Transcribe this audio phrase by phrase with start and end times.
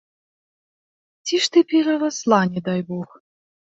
[1.29, 3.09] Ці ж ты перарасла, не дай бог!